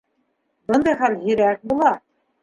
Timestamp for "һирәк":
1.25-1.61